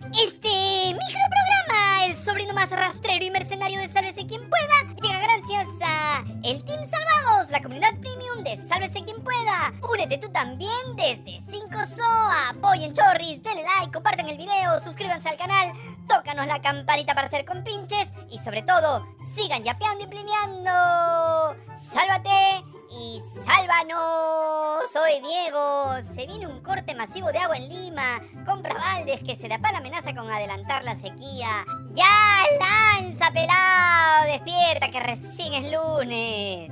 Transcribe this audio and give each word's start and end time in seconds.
Este 0.00 0.48
microprograma, 0.48 2.06
el 2.06 2.16
sobrino 2.16 2.52
más 2.52 2.68
rastrero 2.70 3.24
y 3.24 3.30
mercenario 3.30 3.78
de 3.78 3.88
Sálvese 3.88 4.26
quien 4.26 4.42
pueda, 4.50 4.92
llega 5.00 5.20
gracias 5.20 5.68
a 5.82 6.24
el 6.42 6.64
Team 6.64 6.80
Salvados, 6.90 7.50
la 7.50 7.62
comunidad 7.62 7.90
premium 8.00 8.42
de 8.42 8.56
Sálvese 8.68 9.04
quien 9.04 9.22
pueda. 9.22 9.72
Únete 9.92 10.18
tú 10.18 10.32
también 10.32 10.96
desde 10.96 11.40
5 11.48 11.86
SOA. 11.86 12.48
Apoyen 12.50 12.92
Chorris, 12.92 13.40
denle 13.40 13.62
like, 13.62 13.92
compartan 13.92 14.28
el 14.28 14.36
video, 14.36 14.80
suscríbanse 14.80 15.28
al 15.28 15.36
canal, 15.36 15.72
tócanos 16.08 16.48
la 16.48 16.60
campanita 16.60 17.14
para 17.14 17.30
ser 17.30 17.44
compinches 17.44 18.08
y 18.32 18.38
sobre 18.38 18.62
todo, 18.62 19.06
sigan 19.36 19.62
yapeando 19.62 20.04
y 20.04 20.08
plineando. 20.08 21.56
¡Sálvate! 21.72 22.73
Y 22.90 23.22
sálvanos. 23.44 24.90
Soy 24.90 25.20
Diego. 25.20 25.96
Se 26.02 26.26
viene 26.26 26.46
un 26.46 26.62
corte 26.62 26.94
masivo 26.94 27.30
de 27.32 27.38
agua 27.38 27.56
en 27.56 27.68
Lima. 27.68 28.20
Compra 28.44 28.74
baldes 28.74 29.20
que 29.22 29.36
se 29.36 29.48
la 29.48 29.56
amenaza 29.56 30.14
con 30.14 30.30
adelantar 30.30 30.84
la 30.84 30.96
sequía. 30.96 31.64
¡Ya 31.92 32.44
lanza, 32.58 33.30
pelado! 33.30 34.26
Despierta 34.26 34.90
que 34.90 35.00
recién 35.00 35.54
es 35.54 35.72
lunes. 35.72 36.70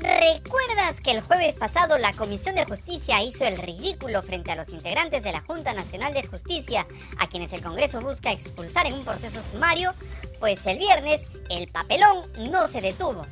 ¿Recuerdas 0.00 1.00
que 1.02 1.10
el 1.10 1.20
jueves 1.20 1.56
pasado 1.56 1.98
la 1.98 2.12
Comisión 2.12 2.54
de 2.54 2.64
Justicia 2.64 3.22
hizo 3.22 3.44
el 3.44 3.58
ridículo 3.58 4.22
frente 4.22 4.52
a 4.52 4.56
los 4.56 4.68
integrantes 4.68 5.24
de 5.24 5.32
la 5.32 5.40
Junta 5.40 5.74
Nacional 5.74 6.14
de 6.14 6.26
Justicia, 6.26 6.86
a 7.18 7.26
quienes 7.26 7.52
el 7.52 7.62
Congreso 7.62 8.00
busca 8.00 8.30
expulsar 8.30 8.86
en 8.86 8.94
un 8.94 9.04
proceso 9.04 9.42
sumario? 9.42 9.94
Pues 10.38 10.64
el 10.66 10.78
viernes 10.78 11.22
el 11.50 11.66
papelón 11.68 12.30
no 12.50 12.68
se 12.68 12.80
detuvo. 12.80 13.26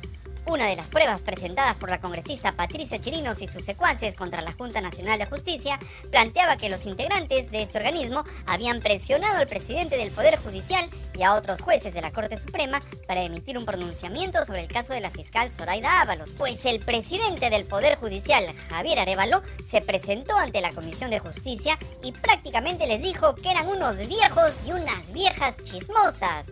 Una 0.49 0.67
de 0.67 0.77
las 0.77 0.87
pruebas 0.87 1.21
presentadas 1.21 1.75
por 1.75 1.89
la 1.89 1.99
congresista 1.99 2.53
Patricia 2.53 3.01
Chirinos 3.01 3.41
y 3.41 3.47
sus 3.47 3.65
secuaces 3.65 4.15
contra 4.15 4.41
la 4.41 4.53
Junta 4.53 4.79
Nacional 4.79 5.19
de 5.19 5.25
Justicia 5.25 5.77
planteaba 6.09 6.55
que 6.55 6.69
los 6.69 6.85
integrantes 6.85 7.51
de 7.51 7.63
ese 7.63 7.77
organismo 7.77 8.23
habían 8.45 8.79
presionado 8.79 9.39
al 9.39 9.47
presidente 9.47 9.97
del 9.97 10.09
Poder 10.09 10.37
Judicial 10.37 10.89
y 11.13 11.23
a 11.23 11.35
otros 11.35 11.59
jueces 11.59 11.93
de 11.93 11.99
la 11.99 12.13
Corte 12.13 12.39
Suprema 12.39 12.81
para 13.09 13.23
emitir 13.23 13.57
un 13.57 13.65
pronunciamiento 13.65 14.45
sobre 14.45 14.61
el 14.61 14.69
caso 14.69 14.93
de 14.93 15.01
la 15.01 15.11
fiscal 15.11 15.51
Zoraida 15.51 15.99
Ábalos. 15.99 16.31
Pues 16.37 16.63
el 16.63 16.79
presidente 16.79 17.49
del 17.49 17.65
Poder 17.65 17.97
Judicial, 17.97 18.45
Javier 18.69 18.99
Arevalo, 18.99 19.43
se 19.69 19.81
presentó 19.81 20.37
ante 20.37 20.61
la 20.61 20.71
Comisión 20.71 21.11
de 21.11 21.19
Justicia 21.19 21.77
y 22.01 22.13
prácticamente 22.13 22.87
les 22.87 23.01
dijo 23.01 23.35
que 23.35 23.51
eran 23.51 23.67
unos 23.67 23.97
viejos 23.97 24.53
y 24.65 24.71
unas 24.71 25.11
viejas 25.11 25.57
chismosas. 25.57 26.47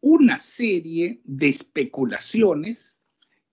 Una 0.00 0.38
serie 0.38 1.20
de 1.24 1.48
especulaciones 1.48 2.97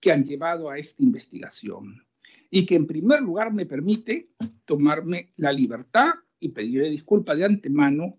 que 0.00 0.12
han 0.12 0.24
llevado 0.24 0.70
a 0.70 0.78
esta 0.78 1.02
investigación 1.02 2.06
y 2.50 2.66
que 2.66 2.76
en 2.76 2.86
primer 2.86 3.20
lugar 3.20 3.52
me 3.52 3.66
permite 3.66 4.30
tomarme 4.64 5.32
la 5.36 5.52
libertad 5.52 6.10
y 6.38 6.50
pedirle 6.50 6.90
disculpas 6.90 7.38
de 7.38 7.44
antemano 7.44 8.18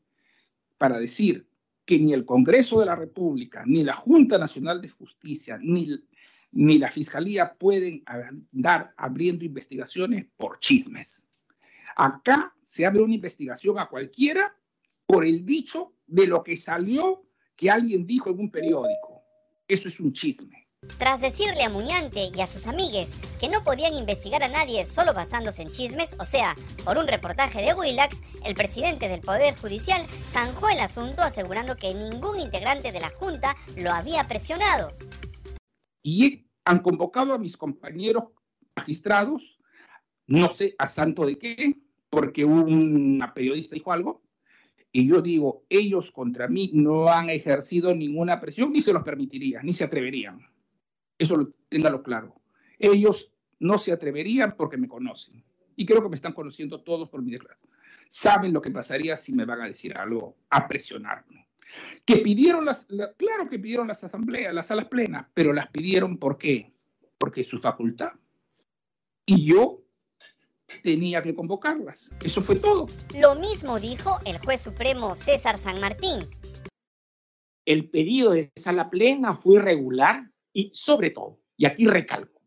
para 0.78 1.00
decir 1.00 1.48
que 1.86 1.98
ni 2.00 2.14
el 2.14 2.26
Congreso 2.26 2.80
de 2.80 2.86
la 2.86 2.96
República, 2.96 3.64
ni 3.66 3.84
la 3.84 3.94
Junta 3.94 4.38
Nacional 4.38 4.82
de 4.82 4.90
Justicia, 4.90 5.58
ni, 5.62 5.98
ni 6.52 6.78
la 6.78 6.92
Fiscalía 6.92 7.54
pueden 7.54 8.04
andar 8.06 8.94
abriendo 8.98 9.46
investigaciones 9.46 10.26
por 10.36 10.60
chismes. 10.60 11.26
Acá 11.96 12.54
se 12.62 12.86
abre 12.86 13.02
una 13.02 13.16
investigación 13.16 13.80
a 13.80 13.88
cualquiera 13.88 14.54
por 15.06 15.26
el 15.26 15.46
dicho 15.46 15.94
de 16.06 16.28
lo 16.28 16.44
que 16.44 16.58
salió 16.58 17.24
que 17.56 17.72
alguien 17.72 18.06
dijo 18.06 18.30
en 18.30 18.40
un 18.40 18.52
periódico. 18.52 19.24
Eso 19.68 19.88
es 19.88 20.00
un 20.00 20.14
chisme. 20.14 20.67
Tras 21.00 21.22
decirle 21.22 21.64
a 21.64 21.70
Muñante 21.70 22.30
y 22.36 22.42
a 22.42 22.46
sus 22.46 22.68
amigues 22.68 23.10
que 23.40 23.50
no 23.50 23.64
podían 23.64 23.96
investigar 23.96 24.44
a 24.44 24.48
nadie 24.48 24.86
solo 24.86 25.12
basándose 25.12 25.64
en 25.64 25.70
chismes, 25.70 26.16
o 26.20 26.26
sea, 26.26 26.56
por 26.86 27.00
un 27.00 27.08
reportaje 27.08 27.62
de 27.64 27.74
Willax, 27.74 28.22
el 28.46 28.54
presidente 28.54 29.08
del 29.08 29.22
Poder 29.22 29.56
Judicial 29.56 30.06
zanjó 30.32 30.70
el 30.70 30.80
asunto 30.80 31.24
asegurando 31.24 31.76
que 31.78 31.96
ningún 31.96 32.40
integrante 32.40 32.92
de 32.92 33.00
la 33.00 33.10
Junta 33.10 33.56
lo 33.76 33.92
había 33.92 34.28
presionado. 34.28 34.96
Y 36.04 36.48
han 36.64 36.80
convocado 36.80 37.34
a 37.34 37.40
mis 37.40 37.58
compañeros 37.58 38.26
magistrados, 38.76 39.60
no 40.28 40.50
sé 40.50 40.76
a 40.78 40.86
santo 40.86 41.26
de 41.26 41.40
qué, 41.40 41.80
porque 42.10 42.46
una 42.46 43.34
periodista 43.34 43.74
dijo 43.74 43.92
algo, 43.92 44.22
y 44.92 45.08
yo 45.08 45.22
digo, 45.22 45.66
ellos 45.70 46.12
contra 46.12 46.48
mí 46.48 46.70
no 46.74 47.10
han 47.10 47.32
ejercido 47.32 47.96
ninguna 47.96 48.40
presión, 48.40 48.72
ni 48.72 48.82
se 48.82 48.94
los 48.94 49.04
permitiría, 49.04 49.62
ni 49.64 49.74
se 49.74 49.84
atreverían. 49.84 50.40
Eso 51.18 51.54
téngalo 51.70 52.04
claro. 52.04 52.42
Ellos 52.80 53.32
no 53.60 53.78
se 53.78 53.92
atreverían 53.92 54.56
porque 54.58 54.78
me 54.78 54.88
conocen. 54.88 55.44
Y 55.76 55.86
creo 55.86 56.02
que 56.02 56.10
me 56.10 56.16
están 56.16 56.34
conociendo 56.34 56.82
todos 56.82 57.10
por 57.10 57.22
mi 57.22 57.32
declaración. 57.32 57.72
Saben 58.10 58.54
lo 58.54 58.62
que 58.62 58.72
pasaría 58.72 59.18
si 59.18 59.34
me 59.34 59.46
van 59.46 59.62
a 59.62 59.68
decir 59.68 59.96
algo, 59.98 60.38
a 60.50 60.68
presionarme. 60.68 61.48
Que 62.06 62.18
pidieron 62.18 62.66
las, 62.66 62.88
claro 63.18 63.50
que 63.50 63.60
pidieron 63.60 63.88
las 63.88 64.04
asambleas, 64.04 64.54
las 64.54 64.68
salas 64.68 64.86
plenas, 64.86 65.28
pero 65.34 65.52
las 65.54 65.68
pidieron 65.68 66.18
¿por 66.18 66.38
qué? 66.38 66.74
Porque 67.18 67.42
es 67.42 67.48
su 67.48 67.60
facultad. 67.60 68.14
Y 69.26 69.46
yo 69.46 69.82
tenía 70.84 71.22
que 71.22 71.36
convocarlas. 71.36 72.10
Eso 72.24 72.42
fue 72.42 72.56
todo. 72.56 72.88
Lo 73.20 73.36
mismo 73.36 73.80
dijo 73.80 74.20
el 74.26 74.40
juez 74.40 74.62
supremo 74.62 75.16
César 75.16 75.58
San 75.58 75.80
Martín. 75.82 76.28
El 77.66 77.90
pedido 77.90 78.32
de 78.32 78.52
sala 78.56 78.90
plena 78.90 79.34
fue 79.34 79.58
irregular 79.58 80.32
y 80.58 80.72
sobre 80.74 81.12
todo, 81.12 81.40
y 81.56 81.68
aquí 81.68 81.86
recalco, 81.86 82.42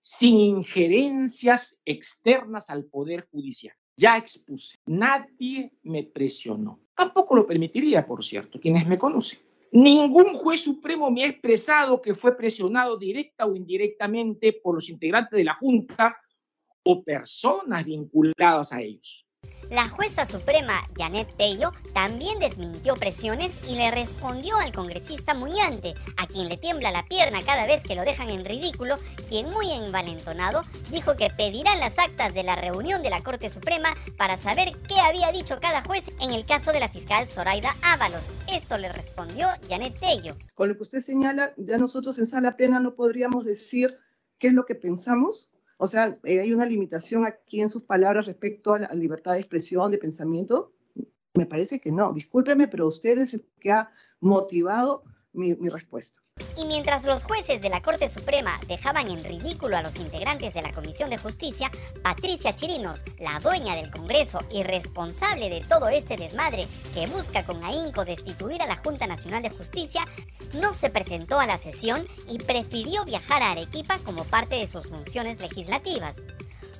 sin 0.00 0.36
injerencias 0.36 1.80
externas 1.84 2.70
al 2.70 2.86
Poder 2.86 3.28
Judicial. 3.30 3.76
Ya 3.96 4.16
expuse, 4.18 4.76
nadie 4.86 5.72
me 5.84 6.02
presionó. 6.02 6.80
Tampoco 6.96 7.36
lo 7.36 7.46
permitiría, 7.46 8.04
por 8.04 8.24
cierto, 8.24 8.58
quienes 8.58 8.84
me 8.88 8.98
conocen. 8.98 9.38
Ningún 9.70 10.34
juez 10.34 10.62
supremo 10.62 11.08
me 11.08 11.22
ha 11.22 11.28
expresado 11.28 12.02
que 12.02 12.16
fue 12.16 12.36
presionado 12.36 12.98
directa 12.98 13.46
o 13.46 13.54
indirectamente 13.54 14.52
por 14.52 14.74
los 14.74 14.88
integrantes 14.88 15.36
de 15.36 15.44
la 15.44 15.54
Junta 15.54 16.16
o 16.82 17.04
personas 17.04 17.84
vinculadas 17.84 18.72
a 18.72 18.80
ellos. 18.80 19.25
La 19.70 19.88
jueza 19.88 20.26
suprema 20.26 20.74
Janet 20.96 21.36
Tello 21.36 21.72
también 21.92 22.38
desmintió 22.38 22.94
presiones 22.94 23.52
y 23.68 23.74
le 23.74 23.90
respondió 23.90 24.56
al 24.58 24.72
congresista 24.72 25.34
Muñante, 25.34 25.94
a 26.16 26.28
quien 26.28 26.48
le 26.48 26.56
tiembla 26.56 26.92
la 26.92 27.04
pierna 27.04 27.42
cada 27.44 27.66
vez 27.66 27.82
que 27.82 27.96
lo 27.96 28.02
dejan 28.02 28.30
en 28.30 28.44
ridículo, 28.44 28.96
quien 29.28 29.50
muy 29.50 29.72
envalentonado 29.72 30.62
dijo 30.92 31.16
que 31.16 31.30
pedirá 31.30 31.74
las 31.74 31.98
actas 31.98 32.32
de 32.32 32.44
la 32.44 32.54
reunión 32.54 33.02
de 33.02 33.10
la 33.10 33.24
Corte 33.24 33.50
Suprema 33.50 33.96
para 34.16 34.38
saber 34.38 34.76
qué 34.88 35.00
había 35.00 35.32
dicho 35.32 35.58
cada 35.60 35.82
juez 35.82 36.12
en 36.20 36.30
el 36.30 36.46
caso 36.46 36.70
de 36.70 36.80
la 36.80 36.88
fiscal 36.88 37.26
Zoraida 37.26 37.74
Ábalos. 37.82 38.32
Esto 38.52 38.78
le 38.78 38.92
respondió 38.92 39.48
Janet 39.68 39.98
Tello. 39.98 40.36
Con 40.54 40.68
lo 40.68 40.76
que 40.76 40.84
usted 40.84 41.00
señala, 41.00 41.52
ya 41.56 41.76
nosotros 41.78 42.18
en 42.18 42.26
sala 42.26 42.56
plena 42.56 42.78
no 42.78 42.94
podríamos 42.94 43.44
decir 43.44 43.98
qué 44.38 44.48
es 44.48 44.54
lo 44.54 44.64
que 44.64 44.76
pensamos 44.76 45.50
o 45.78 45.86
sea, 45.86 46.18
eh, 46.24 46.40
hay 46.40 46.52
una 46.52 46.66
limitación 46.66 47.24
aquí 47.26 47.60
en 47.60 47.68
sus 47.68 47.82
palabras 47.82 48.26
respecto 48.26 48.74
a 48.74 48.78
la 48.78 48.94
libertad 48.94 49.32
de 49.32 49.40
expresión, 49.40 49.90
de 49.90 49.98
pensamiento. 49.98 50.72
Me 51.34 51.46
parece 51.46 51.80
que 51.80 51.92
no. 51.92 52.12
Discúlpeme, 52.12 52.66
pero 52.68 52.86
usted 52.86 53.18
es 53.18 53.34
el 53.34 53.46
que 53.60 53.72
ha 53.72 53.90
motivado 54.20 55.04
mi, 55.32 55.54
mi 55.56 55.68
respuesta. 55.68 56.22
Y 56.58 56.64
mientras 56.64 57.04
los 57.04 57.22
jueces 57.22 57.60
de 57.60 57.68
la 57.68 57.82
Corte 57.82 58.08
Suprema 58.08 58.58
dejaban 58.66 59.08
en 59.08 59.22
ridículo 59.22 59.76
a 59.76 59.82
los 59.82 59.96
integrantes 59.96 60.54
de 60.54 60.62
la 60.62 60.72
Comisión 60.72 61.10
de 61.10 61.18
Justicia, 61.18 61.70
Patricia 62.02 62.56
Chirinos, 62.56 63.04
la 63.18 63.38
dueña 63.40 63.76
del 63.76 63.90
Congreso 63.90 64.40
y 64.50 64.62
responsable 64.62 65.50
de 65.50 65.60
todo 65.60 65.88
este 65.88 66.16
desmadre 66.16 66.66
que 66.94 67.06
busca 67.08 67.44
con 67.44 67.62
ahínco 67.62 68.06
destituir 68.06 68.62
a 68.62 68.66
la 68.66 68.76
Junta 68.76 69.06
Nacional 69.06 69.42
de 69.42 69.50
Justicia, 69.50 70.06
no 70.54 70.72
se 70.72 70.88
presentó 70.88 71.38
a 71.38 71.46
la 71.46 71.58
sesión 71.58 72.06
y 72.26 72.38
prefirió 72.38 73.04
viajar 73.04 73.42
a 73.42 73.50
Arequipa 73.50 73.98
como 73.98 74.24
parte 74.24 74.56
de 74.56 74.66
sus 74.66 74.86
funciones 74.86 75.38
legislativas 75.40 76.16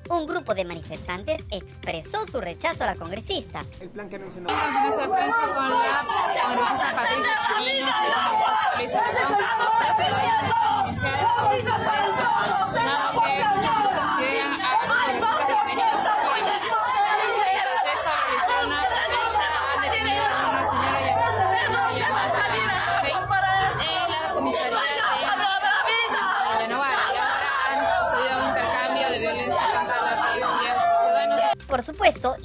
un 0.09 0.25
grupo 0.25 0.53
de 0.53 0.65
manifestantes 0.65 1.45
expresó 1.51 2.25
su 2.25 2.39
rechazo 2.41 2.83
a 2.83 2.87
la 2.87 2.95
congresista. 2.95 3.63
El 3.79 3.89
plan 3.89 4.09
que 4.09 4.19
mencionó. 4.19 4.49
conferencia 4.49 5.07
de 5.07 5.13
prensa 5.13 5.41
con 5.41 5.69
la 5.69 6.41
congresista 6.43 6.95
Patricia 6.95 7.39
Chirinos 7.45 7.95
y 8.03 8.09
la 8.09 8.19
congresista 8.29 8.75
Luisa 8.77 9.01
Redón. 9.11 9.37
Ya 9.81 9.93
se 9.93 10.03
doy 10.03 10.23
una 10.23 10.87
inicial 10.87 12.06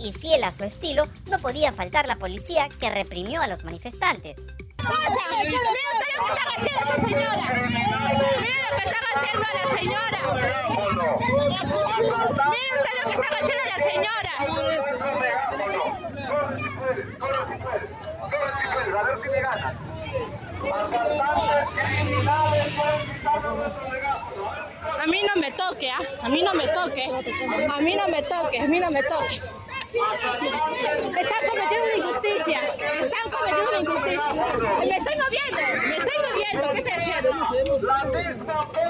y 0.03 0.13
fiel 0.13 0.45
a 0.45 0.53
su 0.53 0.65
estilo, 0.65 1.05
no 1.31 1.39
podía 1.39 1.73
faltar 1.73 2.07
la 2.07 2.17
policía 2.17 2.69
que 2.81 2.91
reprimió 2.91 3.41
a 3.41 3.47
los 3.47 3.65
manifestantes. 3.65 4.37
A 24.99 25.07
mí 25.07 25.23
no 25.23 25.41
me 25.41 25.51
toque, 25.53 25.91
¿ah? 25.91 25.99
A 26.23 26.29
mí 26.29 26.43
no 26.43 26.55
me 26.55 26.69
toque. 26.69 27.05
A 27.05 27.81
mí 27.81 27.97
no 27.97 28.09
me 28.09 28.23
toque, 28.23 28.61
a 28.61 28.67
mí 28.67 28.81
no 28.81 28.91
me 28.91 29.03
toque. 29.03 29.62
Están 29.93 31.43
cometiendo 31.49 31.85
una 31.85 31.97
injusticia. 31.97 32.61
Están 32.65 33.31
cometiendo 33.31 33.69
una 33.69 33.81
injusticia. 33.81 34.23
Me 34.81 34.97
estoy 34.97 35.17
moviendo, 35.19 35.61
me 35.87 35.97
estoy 35.97 36.19
moviendo. 36.31 36.73
¿Qué 36.73 36.79
estoy 36.79 36.95
haciendo? 36.95 37.31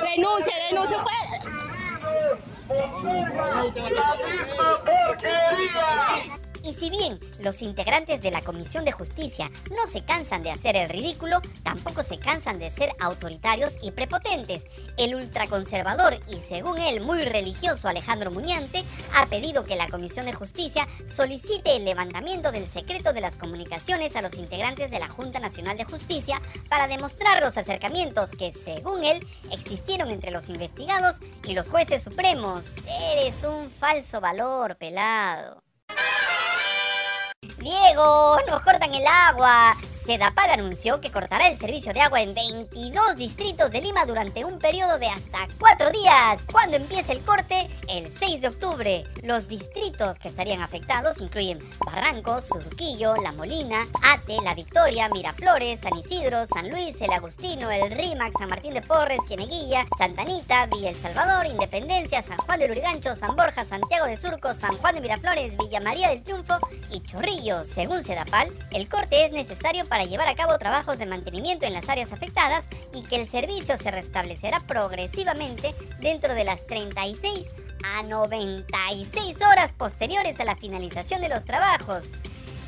Denuncia, 0.03 0.55
denuncia. 0.71 0.99
Pues. 1.03 1.23
Y 6.65 6.75
si 6.75 6.91
bien 6.91 7.19
los 7.41 7.61
integrantes 7.61 8.23
de 8.23 8.31
la 8.31 8.43
Comisión 8.43 8.85
de 8.85 8.93
Justicia 8.93 9.51
no 9.71 9.87
se 9.87 10.05
cansan 10.05 10.43
de 10.45 10.53
hacer 10.53 10.77
el 10.77 10.89
ridículo, 10.89 11.41
tampoco 11.65 12.03
se 12.05 12.19
cansan 12.19 12.59
de 12.59 12.71
ser 12.71 12.91
autoritarios 13.01 13.77
y 13.83 13.91
prepotentes. 13.91 14.65
El 14.97 15.17
ultraconservador 15.17 16.21
y 16.29 16.37
según 16.37 16.79
él 16.79 17.01
muy 17.01 17.23
religioso 17.23 17.89
Alejandro 17.89 18.31
Muñante 18.31 18.85
ha 19.15 19.27
pedido 19.27 19.65
que 19.65 19.75
la 19.75 19.89
Comisión 19.89 20.27
de 20.27 20.35
Justicia 20.35 20.87
solicite 21.09 21.77
el 21.77 21.85
levantamiento 21.85 22.53
del 22.53 22.69
secreto 22.69 23.13
de 23.13 23.21
las 23.21 23.37
comunicaciones 23.37 24.15
a 24.15 24.23
los 24.23 24.35
integrantes 24.35 24.91
de 24.91 25.01
la 25.01 25.09
Junta 25.09 25.41
Nacional 25.41 25.77
de 25.77 25.85
Justicia 25.85 26.41
para 26.69 26.87
demostrar 26.87 27.43
los 27.43 27.59
acercamientos 27.59 28.31
que 28.33 28.53
según 28.53 29.05
él 29.05 29.27
existieron 29.51 30.11
entre 30.11 30.31
los 30.31 30.49
investigados 30.49 31.17
y 31.45 31.55
los 31.55 31.69
jueces 31.69 32.03
supremos. 32.03 32.77
Eres 32.87 33.43
un 33.43 33.69
falso 33.71 34.21
valor, 34.21 34.77
pelado. 34.77 35.72
Diego, 37.63 38.39
nos 38.49 38.61
cortan 38.63 38.93
el 38.93 39.07
agua. 39.07 39.77
Sedapal 40.05 40.51
anunció 40.51 41.01
que 41.01 41.13
cortará 41.13 41.47
el 41.47 41.59
servicio 41.59 41.93
de 41.93 42.01
agua 42.01 42.21
en 42.23 42.35
22 42.35 43.17
distritos 43.17 43.71
de 43.71 43.81
Lima 43.81 44.05
durante 44.05 44.45
un 44.45 44.59
periodo 44.59 44.99
de 44.99 45.07
hasta 45.07 45.47
4 45.61 45.91
días. 45.91 46.43
Cuando 46.51 46.77
empiece 46.77 47.13
el 47.13 47.21
corte? 47.21 47.71
El 47.89 48.11
6 48.11 48.41
de 48.41 48.49
octubre. 48.49 49.05
Los 49.23 49.47
distritos 49.47 50.19
que 50.19 50.27
estarían 50.27 50.61
afectados 50.61 51.21
incluyen 51.21 51.61
Barranco, 51.87 52.43
Surquillo, 52.43 53.15
La 53.23 53.31
Molina, 53.31 53.87
Ate, 54.03 54.39
La 54.43 54.55
Victoria, 54.55 55.09
Miraflores, 55.09 55.81
San 55.81 55.97
Isidro, 55.97 56.47
San 56.47 56.69
Luis, 56.69 57.01
El 57.01 57.13
Agustino, 57.13 57.71
El 57.71 57.93
Rímac, 57.93 58.37
San 58.37 58.49
Martín 58.49 58.75
de 58.75 58.83
Porres, 58.83 59.21
Cieneguilla, 59.29 59.87
Santa 59.97 60.23
Anita, 60.23 60.67
Villa 60.67 60.91
El 60.91 60.97
Salvador, 60.97 61.47
Independencia, 61.47 62.23
San 62.23 62.39
Juan 62.39 62.59
del 62.59 62.73
Urigancho, 62.73 63.15
San 63.15 63.37
Borja, 63.37 63.65
Santiago 63.65 64.07
de 64.07 64.17
Surco, 64.17 64.53
San 64.53 64.77
Juan 64.79 64.97
de 64.97 65.01
Miraflores, 65.01 65.57
Villa 65.57 65.79
María 65.79 66.09
del 66.09 66.25
Triunfo 66.25 66.59
y 66.91 67.01
Chorrillo. 67.03 67.65
Según 67.73 68.03
Sedapal, 68.03 68.51
el 68.73 68.89
corte 68.89 69.27
es 69.27 69.33
necesario 69.33 69.85
para 69.85 69.92
llevar 70.01 70.29
a 70.29 70.35
cabo 70.35 70.59
trabajos 70.59 70.99
de 70.99 71.07
mantenimiento 71.07 71.67
en 71.67 71.73
las 71.73 71.89
áreas 71.89 72.13
afectadas 72.13 72.69
y 72.95 73.03
que 73.03 73.17
el 73.17 73.27
servicio 73.29 73.77
se 73.77 73.91
restablecerá 73.91 74.61
progresivamente 74.61 75.75
dentro 76.01 76.35
de 76.35 76.45
las 76.45 76.67
36 76.67 77.47
a 77.97 78.03
96 78.03 79.37
horas 79.43 79.73
posteriores 79.73 80.41
a 80.41 80.45
la 80.45 80.57
finalización 80.57 81.21
de 81.21 81.29
los 81.29 81.45
trabajos. 81.45 82.05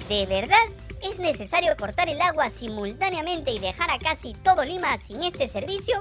¿De 0.09 0.27
verdad 0.27 0.59
es 1.03 1.19
necesario 1.19 1.77
cortar 1.77 2.09
el 2.09 2.21
agua 2.21 2.51
simultáneamente 2.51 3.53
y 3.53 3.59
dejar 3.59 3.91
a 3.91 3.99
casi 3.99 4.35
todo 4.35 4.65
Lima 4.65 4.99
sin 4.99 5.23
este 5.23 5.49
servicio? 5.49 6.01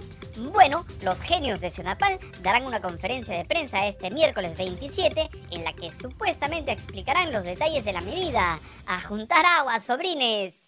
Bueno, 0.52 0.86
los 1.02 1.20
genios 1.22 1.62
de 1.62 1.72
Senapal 1.72 2.20
darán 2.42 2.66
una 2.66 2.82
conferencia 2.82 3.38
de 3.38 3.46
prensa 3.46 3.88
este 3.88 4.12
miércoles 4.12 4.58
27 4.58 5.30
en 5.52 5.64
la 5.64 5.74
que 5.74 5.92
supuestamente 5.92 6.72
explicarán 6.72 7.32
los 7.32 7.44
detalles 7.44 7.86
de 7.86 7.94
la 7.94 8.02
medida. 8.02 8.60
A 8.88 9.02
juntar 9.02 9.46
agua, 9.46 9.80
sobrines. 9.80 10.63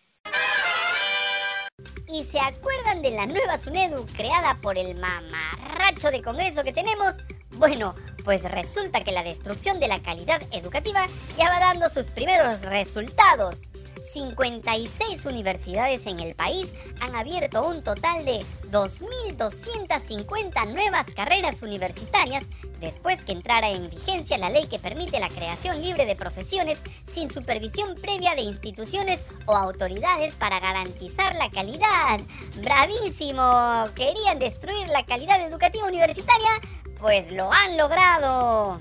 ¿Y 2.07 2.23
se 2.23 2.39
acuerdan 2.39 3.01
de 3.01 3.11
la 3.11 3.25
nueva 3.25 3.57
SUNEDU 3.57 4.05
creada 4.15 4.59
por 4.61 4.77
el 4.77 4.95
mamarracho 4.95 6.11
de 6.11 6.21
Congreso 6.21 6.63
que 6.63 6.71
tenemos? 6.71 7.15
Bueno, 7.57 7.95
pues 8.23 8.43
resulta 8.43 9.03
que 9.03 9.11
la 9.11 9.23
destrucción 9.23 9.79
de 9.79 9.87
la 9.87 10.01
calidad 10.01 10.41
educativa 10.51 11.07
ya 11.37 11.49
va 11.49 11.59
dando 11.59 11.89
sus 11.89 12.05
primeros 12.05 12.61
resultados. 12.61 13.61
56 14.15 15.25
universidades 15.25 16.07
en 16.07 16.21
el 16.21 16.33
país 16.35 16.73
han 17.01 17.13
abierto 17.17 17.67
un 17.67 17.83
total 17.83 18.23
de 18.23 18.39
2.250 18.71 20.73
nuevas 20.73 21.11
carreras 21.11 21.61
universitarias 21.61 22.45
después 22.79 23.21
que 23.23 23.33
entrara 23.33 23.71
en 23.71 23.89
vigencia 23.89 24.37
la 24.37 24.49
ley 24.49 24.67
que 24.67 24.79
permite 24.79 25.19
la 25.19 25.27
creación 25.27 25.81
libre 25.81 26.05
de 26.05 26.15
profesiones 26.15 26.79
sin 27.13 27.29
supervisión 27.29 27.95
previa 27.95 28.35
de 28.35 28.43
instituciones 28.43 29.25
o 29.47 29.53
autoridades 29.53 30.33
para 30.35 30.61
garantizar 30.61 31.35
la 31.35 31.51
calidad. 31.51 32.21
¡Bravísimo! 32.63 33.89
¿Querían 33.95 34.39
destruir 34.39 34.87
la 34.87 35.05
calidad 35.05 35.45
educativa 35.45 35.87
universitaria? 35.87 36.61
Pues 36.99 37.31
lo 37.31 37.51
han 37.51 37.75
logrado. 37.75 38.79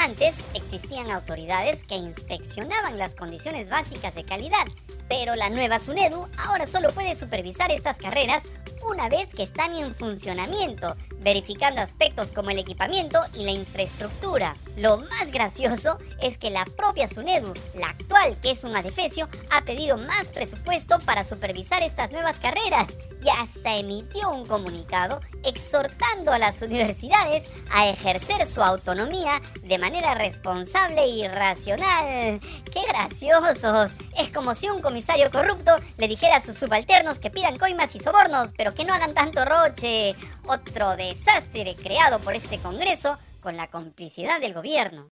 Antes 0.00 0.34
existían 0.54 1.10
autoridades 1.10 1.84
que 1.84 1.94
inspeccionaban 1.94 2.96
las 2.96 3.14
condiciones 3.14 3.68
básicas 3.68 4.14
de 4.14 4.24
calidad, 4.24 4.64
pero 5.10 5.36
la 5.36 5.50
nueva 5.50 5.78
SUNEDU 5.78 6.26
ahora 6.38 6.66
solo 6.66 6.88
puede 6.88 7.14
supervisar 7.14 7.70
estas 7.70 7.98
carreras 7.98 8.42
una 8.90 9.10
vez 9.10 9.28
que 9.28 9.42
están 9.42 9.74
en 9.74 9.94
funcionamiento, 9.94 10.96
verificando 11.20 11.80
aspectos 11.80 12.30
como 12.30 12.50
el 12.50 12.58
equipamiento 12.58 13.20
y 13.34 13.44
la 13.44 13.52
infraestructura. 13.52 14.56
Lo 14.76 14.98
más 14.98 15.30
gracioso 15.30 15.98
es 16.20 16.38
que 16.38 16.50
la 16.50 16.64
propia 16.64 17.08
SUNEDU, 17.08 17.52
la 17.74 17.88
actual 17.88 18.38
que 18.40 18.50
es 18.50 18.64
un 18.64 18.74
adefesio, 18.74 19.28
ha 19.50 19.62
pedido 19.62 19.96
más 19.98 20.28
presupuesto 20.28 20.98
para 21.00 21.24
supervisar 21.24 21.82
estas 21.82 22.10
nuevas 22.10 22.38
carreras 22.38 22.88
y 23.22 23.28
hasta 23.28 23.76
emitió 23.76 24.30
un 24.30 24.46
comunicado 24.46 25.20
exhortando 25.44 26.32
a 26.32 26.38
las 26.38 26.62
universidades 26.62 27.44
a 27.70 27.88
ejercer 27.88 28.46
su 28.46 28.62
autonomía 28.62 29.40
de 29.62 29.78
manera 29.78 30.14
responsable 30.14 31.06
y 31.06 31.26
racional. 31.28 32.40
¡Qué 32.72 32.80
graciosos! 32.88 33.92
Es 34.18 34.30
como 34.30 34.54
si 34.54 34.68
un 34.68 34.80
comisario 34.80 35.30
corrupto 35.30 35.76
le 35.96 36.08
dijera 36.08 36.36
a 36.36 36.42
sus 36.42 36.56
subalternos 36.56 37.18
que 37.18 37.30
pidan 37.30 37.58
coimas 37.58 37.94
y 37.94 38.00
sobornos, 38.00 38.52
pero 38.56 38.74
que 38.74 38.84
no 38.84 38.94
hagan 38.94 39.14
tanto 39.14 39.44
roche. 39.44 40.14
Otro 40.46 40.96
desastre 40.96 41.76
creado 41.76 42.18
por 42.20 42.34
este 42.34 42.58
Congreso 42.58 43.18
con 43.40 43.56
la 43.56 43.68
complicidad 43.68 44.40
del 44.40 44.54
gobierno. 44.54 45.10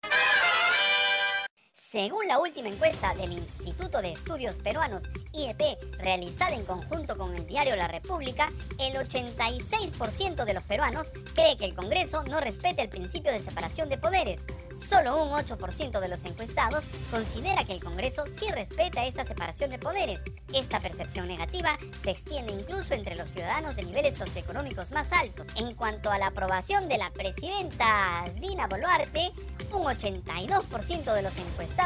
Según 1.90 2.29
la 2.29 2.38
última 2.38 2.69
encuesta 2.69 3.14
del 3.14 3.32
Instituto 3.32 4.02
de 4.02 4.12
Estudios 4.12 4.56
Peruanos, 4.56 5.05
IEP, 5.32 5.79
realizada 5.97 6.54
en 6.54 6.66
conjunto 6.66 7.16
con 7.16 7.35
el 7.35 7.47
diario 7.47 7.76
La 7.76 7.88
República, 7.88 8.50
el 8.78 8.92
86% 8.92 10.45
de 10.45 10.52
los 10.52 10.64
peruanos 10.64 11.11
cree 11.35 11.57
que 11.57 11.64
el 11.64 11.75
Congreso 11.75 12.25
no 12.25 12.40
respeta 12.40 12.83
el 12.83 12.90
principio 12.90 13.33
de 13.33 13.40
separación 13.40 13.88
de 13.88 13.97
poderes. 13.97 14.45
Solo 14.76 15.25
un 15.25 15.30
8% 15.30 15.99
de 15.99 16.09
los 16.09 16.25
encuestados 16.26 16.85
considera 17.11 17.64
que 17.64 17.73
el 17.73 17.83
Congreso 17.83 18.26
sí 18.26 18.50
respeta 18.50 19.07
esta 19.07 19.25
separación 19.25 19.71
de 19.71 19.78
poderes. 19.78 20.21
Esta 20.52 20.80
percepción 20.80 21.26
negativa 21.26 21.78
se 22.04 22.11
extiende 22.11 22.52
incluso 22.52 22.92
entre 22.92 23.16
los 23.16 23.30
ciudadanos 23.30 23.76
de 23.76 23.85
niveles 23.85 24.18
socioeconómicos 24.18 24.90
más 24.90 25.11
altos. 25.11 25.47
En 25.57 25.75
cuanto 25.75 26.11
a 26.11 26.18
la 26.18 26.28
aprobación 26.28 26.87
de 26.88 26.99
la 26.99 27.11
presidenta 27.11 28.26
Dina 28.37 28.66
Boluarte, 28.66 29.33
un 29.73 29.85
82% 29.85 31.14
de 31.14 31.23
los 31.23 31.37
encuestados 31.37 31.77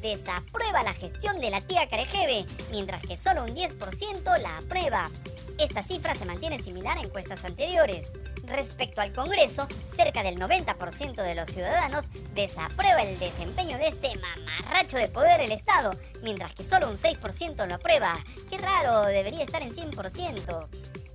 desaprueba 0.00 0.82
la 0.82 0.94
gestión 0.94 1.40
de 1.40 1.50
la 1.50 1.60
tía 1.60 1.88
Carejeve, 1.88 2.46
mientras 2.70 3.02
que 3.02 3.16
solo 3.16 3.44
un 3.44 3.54
10% 3.54 4.38
la 4.38 4.58
aprueba. 4.58 5.10
Esta 5.58 5.82
cifra 5.82 6.14
se 6.14 6.24
mantiene 6.24 6.62
similar 6.62 6.98
a 6.98 7.02
encuestas 7.02 7.44
anteriores. 7.44 8.10
Respecto 8.44 9.00
al 9.00 9.12
Congreso, 9.12 9.66
cerca 9.94 10.22
del 10.22 10.38
90% 10.38 11.14
de 11.22 11.34
los 11.34 11.48
ciudadanos 11.48 12.10
desaprueba 12.34 13.02
el 13.02 13.18
desempeño 13.18 13.78
de 13.78 13.88
este 13.88 14.10
mamarracho 14.18 14.98
de 14.98 15.08
poder 15.08 15.40
del 15.40 15.52
Estado, 15.52 15.94
mientras 16.22 16.52
que 16.52 16.64
solo 16.64 16.88
un 16.88 16.96
6% 16.96 17.66
lo 17.66 17.74
aprueba. 17.74 18.18
Qué 18.50 18.58
raro, 18.58 19.04
debería 19.06 19.44
estar 19.44 19.62
en 19.62 19.74
100%. 19.74 20.68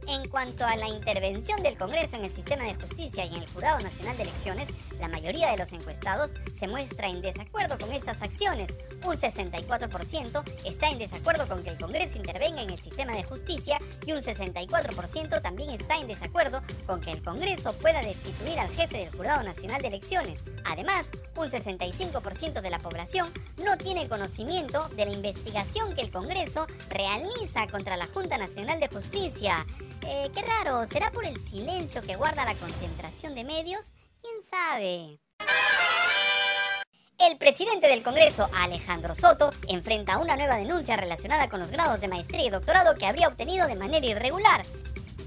En 0.07 0.27
cuanto 0.27 0.65
a 0.65 0.75
la 0.75 0.88
intervención 0.88 1.62
del 1.62 1.77
Congreso 1.77 2.15
en 2.15 2.25
el 2.25 2.33
sistema 2.33 2.63
de 2.63 2.74
justicia 2.74 3.25
y 3.25 3.36
en 3.36 3.43
el 3.43 3.51
Jurado 3.51 3.79
Nacional 3.79 4.17
de 4.17 4.24
Elecciones, 4.24 4.67
La 5.00 5.08
mayoría 5.08 5.51
de 5.51 5.58
los 5.58 5.72
encuestados 5.72 6.34
se 6.58 6.68
muestra 6.68 7.08
en 7.08 7.22
desacuerdo 7.22 7.77
con 7.77 7.91
estas 7.94 8.22
acciones. 8.22 8.75
Un 9.06 9.15
64% 9.15 10.44
está 10.65 10.89
en 10.89 11.00
desacuerdo 11.00 11.48
con 11.48 11.63
que 11.63 11.70
el 11.70 11.77
Congreso 11.77 12.18
intervenga 12.18 12.62
en 12.62 12.72
el 12.72 12.79
sistema 12.79 13.13
de 13.13 13.24
justicia 13.24 13.79
y 14.06 14.12
un 14.12 14.20
64% 14.20 15.41
también 15.41 15.70
está 15.70 15.98
en 15.98 16.08
desacuerdo 16.08 16.62
con 16.86 17.00
que 17.00 17.12
el 17.12 17.24
Congreso 17.24 17.74
pueda 17.74 18.01
destituir 18.01 18.60
al 18.60 18.70
jefe 18.70 18.98
del 18.98 19.12
Jurado 19.12 19.44
Nacional 19.44 19.82
de 19.82 19.88
Elecciones. 19.88 20.41
Además, 20.65 21.10
un 21.36 21.50
65% 21.50 22.62
de 22.62 22.70
la 22.70 22.79
población 22.79 23.27
no 23.63 23.77
tiene 23.77 24.10
conocimiento 24.10 24.89
de 24.89 25.06
la 25.06 25.13
investigación 25.13 25.96
que 25.96 26.01
el 26.01 26.12
Congreso 26.12 26.68
realiza 26.89 27.68
contra 27.68 27.98
la 27.98 28.08
Junta 28.08 28.38
Nacional 28.38 28.79
de 28.79 28.89
Justicia. 28.89 29.65
Eh, 30.01 30.29
qué 30.34 30.41
raro, 30.41 30.86
¿será 30.86 31.12
por 31.12 31.25
el 31.25 31.39
silencio 31.39 32.01
que 32.01 32.15
guarda 32.15 32.46
la 32.46 32.56
concentración 32.56 33.36
de 33.36 33.44
medios? 33.44 33.91
¿Quién 34.21 34.33
sabe? 34.49 35.19
El 37.19 37.38
presidente 37.38 37.88
del 37.88 38.03
Congreso, 38.03 38.49
Alejandro 38.57 39.15
Soto, 39.15 39.51
enfrenta 39.69 40.17
una 40.17 40.35
nueva 40.35 40.57
denuncia 40.57 40.97
relacionada 40.97 41.49
con 41.49 41.59
los 41.59 41.71
grados 41.71 42.01
de 42.01 42.07
maestría 42.07 42.45
y 42.45 42.49
doctorado 42.49 42.95
que 42.95 43.05
habría 43.05 43.27
obtenido 43.27 43.67
de 43.67 43.75
manera 43.75 44.05
irregular. 44.05 44.65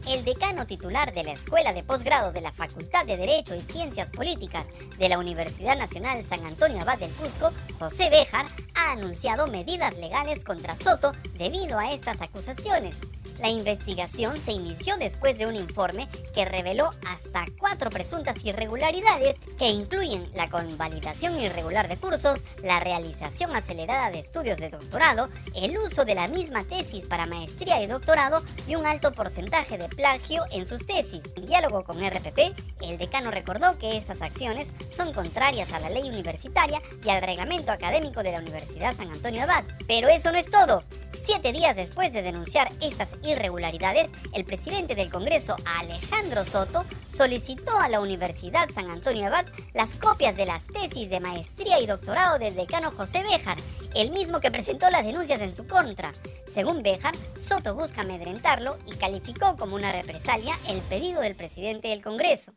El 0.09 0.25
decano 0.25 0.67
titular 0.67 1.15
de 1.15 1.23
la 1.23 1.33
Escuela 1.33 1.73
de 1.73 1.85
Posgrado 1.85 2.33
de 2.33 2.41
la 2.41 2.53
Facultad 2.53 3.07
de 3.07 3.17
Derecho 3.17 3.55
y 3.55 3.61
Ciencias 3.61 4.11
Políticas 4.11 4.67
de 4.99 5.09
la 5.09 5.19
Universidad 5.19 5.77
Nacional 5.77 6.25
San 6.25 6.45
Antonio 6.45 6.83
Abad 6.83 6.99
del 6.99 7.13
Cusco, 7.13 7.53
José 7.79 8.11
Béjar, 8.11 8.47
ha 8.75 8.93
anunciado 8.93 9.47
medidas 9.47 9.97
legales 9.97 10.45
contra 10.45 10.77
Soto 10.77 11.13
debido 11.35 11.79
a 11.79 11.93
estas 11.93 12.21
acusaciones. 12.21 12.97
La 13.41 13.49
investigación 13.49 14.37
se 14.37 14.53
inició 14.53 14.97
después 14.99 15.37
de 15.37 15.47
un 15.47 15.57
informe 15.57 16.09
que 16.33 16.45
reveló 16.45 16.91
hasta 17.09 17.47
cuatro 17.59 17.91
presuntas 17.91 18.45
irregularidades 18.45 19.37
que 19.59 19.69
incluyen 19.69 20.31
la 20.35 20.49
convalidación 20.49 21.41
irregular 21.41 21.89
de 21.89 21.97
cursos, 21.97 22.45
la 22.63 22.79
realización 22.79 23.57
acelerada 23.57 24.11
de 24.11 24.21
estudios 24.21 24.59
de 24.59 24.71
doctorado, 24.71 25.29
el 25.57 25.77
uso 25.77 26.05
de 26.05 26.15
la 26.15 26.29
misma 26.29 26.63
tesis 26.65 27.05
para 27.05 27.27
maestría 27.27 27.83
y 27.83 27.89
doctorado 27.89 28.45
y 28.69 28.77
un 28.77 28.87
alto 28.87 29.13
porcentaje 29.13 29.77
de 29.77 29.89
plagio 29.95 30.45
en 30.53 30.67
sus 30.67 30.87
tesis. 30.87 31.23
En 31.37 31.47
diálogo 31.47 31.85
con 31.85 31.99
RPP, 32.05 32.55
el 32.83 32.99
decano 32.99 33.31
recordó 33.31 33.79
que 33.79 33.97
estas 33.97 34.23
acciones 34.23 34.73
son 34.91 35.13
contrarias 35.13 35.73
a 35.73 35.81
la 35.81 35.91
ley 35.91 36.09
universitaria 36.09 36.81
y 37.05 37.11
al 37.11 37.23
reglamento 37.23 37.73
académico 37.73 38.23
de 38.23 38.33
la 38.33 38.39
Universidad 38.39 38.95
San 38.95 39.11
Antonio 39.11 39.43
Abad. 39.43 39.65
Pero 39.87 40.09
eso 40.09 40.33
no 40.33 40.39
es 40.39 40.51
todo. 40.51 40.83
Siete 41.25 41.53
días 41.53 41.77
después 41.77 42.13
de 42.13 42.23
denunciar 42.23 42.71
estas 42.81 43.11
irregularidades, 43.23 44.11
el 44.35 44.45
presidente 44.45 44.95
del 44.95 45.11
Congreso, 45.11 45.57
Alejandro 45.79 46.45
Soto, 46.45 46.85
solicitó 47.07 47.79
a 47.79 47.89
la 47.89 48.01
Universidad 48.01 48.69
San 48.75 48.91
Antonio 48.91 49.27
Abad 49.27 49.47
las 49.73 49.95
copias 49.95 50.37
de 50.37 50.47
las 50.47 50.67
tesis 50.67 51.09
de 51.11 51.21
maestría 51.21 51.79
y 51.79 51.87
doctorado 51.87 52.39
del 52.39 52.57
decano 52.57 52.91
José 52.91 53.23
Béjar, 53.23 53.57
el 53.95 54.11
mismo 54.11 54.41
que 54.41 54.51
presentó 54.51 54.91
las 54.91 55.05
denuncias 55.05 55.41
en 55.41 55.55
su 55.55 55.67
contra. 55.67 56.13
Según 56.53 56.83
Béjar, 56.83 57.15
Soto 57.37 57.75
busca 57.75 58.03
amedrentarlo 58.03 58.79
y 58.87 58.97
calificó 58.97 59.57
como 59.57 59.77
una 59.77 59.93
represalia 59.93 60.55
el 60.69 60.81
pedido 60.83 61.21
del 61.21 61.35
presidente 61.35 61.89
del 61.89 62.03
Congreso. 62.03 62.53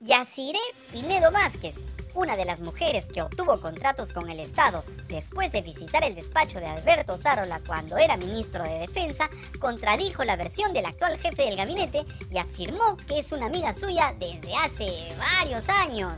Yaciré 0.00 0.58
Pinedo 0.90 1.30
Vázquez, 1.30 1.76
una 2.14 2.36
de 2.36 2.44
las 2.44 2.58
mujeres 2.58 3.06
que 3.06 3.22
obtuvo 3.22 3.60
contratos 3.60 4.12
con 4.12 4.28
el 4.28 4.40
Estado 4.40 4.84
después 5.06 5.52
de 5.52 5.62
visitar 5.62 6.02
el 6.02 6.16
despacho 6.16 6.58
de 6.58 6.66
Alberto 6.66 7.18
Tarola 7.18 7.60
cuando 7.64 7.96
era 7.96 8.16
ministro 8.16 8.64
de 8.64 8.80
Defensa, 8.80 9.30
contradijo 9.60 10.24
la 10.24 10.36
versión 10.36 10.72
del 10.72 10.86
actual 10.86 11.18
jefe 11.18 11.44
del 11.44 11.56
gabinete 11.56 12.04
y 12.30 12.38
afirmó 12.38 12.96
que 13.06 13.20
es 13.20 13.30
una 13.30 13.46
amiga 13.46 13.72
suya 13.74 14.14
desde 14.18 14.54
hace 14.56 15.14
varios 15.38 15.68
años. 15.68 16.14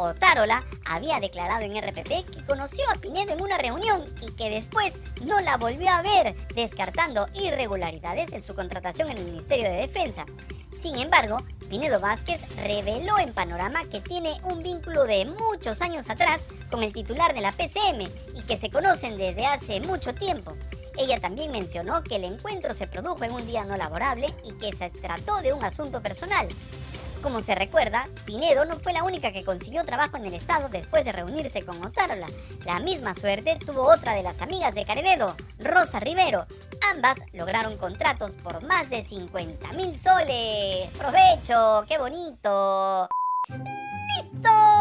Otárola 0.00 0.64
había 0.86 1.20
declarado 1.20 1.62
en 1.62 1.76
RPP 1.76 2.30
que 2.30 2.44
conoció 2.46 2.84
a 2.90 2.98
Pinedo 2.98 3.32
en 3.32 3.42
una 3.42 3.58
reunión 3.58 4.04
y 4.22 4.32
que 4.32 4.50
después 4.50 4.98
no 5.24 5.40
la 5.40 5.56
volvió 5.56 5.90
a 5.90 6.02
ver, 6.02 6.34
descartando 6.54 7.28
irregularidades 7.34 8.32
en 8.32 8.42
su 8.42 8.54
contratación 8.54 9.10
en 9.10 9.18
el 9.18 9.24
Ministerio 9.24 9.70
de 9.70 9.76
Defensa. 9.76 10.26
Sin 10.80 10.96
embargo, 10.96 11.38
Pinedo 11.68 12.00
Vázquez 12.00 12.40
reveló 12.56 13.18
en 13.18 13.34
Panorama 13.34 13.84
que 13.84 14.00
tiene 14.00 14.40
un 14.44 14.60
vínculo 14.60 15.04
de 15.04 15.26
muchos 15.26 15.82
años 15.82 16.08
atrás 16.08 16.40
con 16.70 16.82
el 16.82 16.92
titular 16.92 17.34
de 17.34 17.42
la 17.42 17.52
PCM 17.52 18.08
y 18.34 18.42
que 18.46 18.56
se 18.56 18.70
conocen 18.70 19.18
desde 19.18 19.46
hace 19.46 19.80
mucho 19.80 20.14
tiempo. 20.14 20.56
Ella 20.98 21.20
también 21.20 21.52
mencionó 21.52 22.02
que 22.02 22.16
el 22.16 22.24
encuentro 22.24 22.74
se 22.74 22.86
produjo 22.86 23.24
en 23.24 23.32
un 23.32 23.46
día 23.46 23.64
no 23.64 23.76
laborable 23.76 24.34
y 24.44 24.52
que 24.52 24.76
se 24.76 24.90
trató 24.90 25.40
de 25.42 25.52
un 25.52 25.64
asunto 25.64 26.02
personal. 26.02 26.48
Como 27.22 27.42
se 27.42 27.54
recuerda, 27.54 28.06
Pinedo 28.24 28.64
no 28.64 28.78
fue 28.80 28.94
la 28.94 29.04
única 29.04 29.30
que 29.30 29.44
consiguió 29.44 29.84
trabajo 29.84 30.16
en 30.16 30.24
el 30.24 30.34
Estado 30.34 30.70
después 30.70 31.04
de 31.04 31.12
reunirse 31.12 31.62
con 31.62 31.82
Otárola. 31.84 32.26
La 32.64 32.80
misma 32.80 33.14
suerte 33.14 33.58
tuvo 33.64 33.82
otra 33.82 34.14
de 34.14 34.22
las 34.22 34.40
amigas 34.40 34.74
de 34.74 34.86
Carevedo, 34.86 35.36
Rosa 35.58 36.00
Rivero. 36.00 36.46
Ambas 36.90 37.18
lograron 37.34 37.76
contratos 37.76 38.36
por 38.36 38.62
más 38.62 38.88
de 38.88 39.04
50 39.04 39.72
mil 39.74 39.98
soles. 39.98 40.88
¡Provecho! 40.96 41.84
¡Qué 41.86 41.98
bonito! 41.98 43.08
¡Listo! 43.48 44.79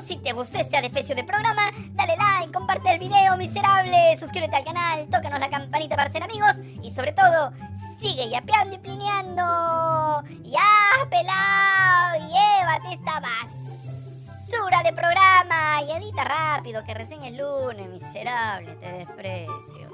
Si 0.00 0.16
te 0.16 0.32
gustó 0.32 0.58
este 0.58 0.76
adefesio 0.76 1.14
de 1.14 1.24
programa, 1.24 1.70
dale 1.92 2.16
like, 2.16 2.52
comparte 2.52 2.92
el 2.92 2.98
video, 2.98 3.36
miserable, 3.36 4.16
suscríbete 4.18 4.56
al 4.56 4.64
canal, 4.64 5.06
tócanos 5.10 5.40
la 5.40 5.50
campanita 5.50 5.96
para 5.96 6.10
ser 6.10 6.22
amigos 6.22 6.56
y 6.82 6.90
sobre 6.92 7.12
todo, 7.12 7.52
sigue 7.98 8.28
yapeando 8.28 8.76
y 8.76 8.78
plineando. 8.78 10.22
¡Ya, 10.44 11.08
pelado! 11.10 12.28
¡Llévate 12.28 12.94
esta 12.94 13.20
basura 13.20 14.82
de 14.84 14.92
programa! 14.92 15.82
Y 15.82 15.90
edita 15.90 16.24
rápido, 16.24 16.84
que 16.84 16.94
recién 16.94 17.24
el 17.24 17.36
lunes, 17.36 17.88
miserable, 17.88 18.76
te 18.76 18.92
desprecio. 18.92 19.88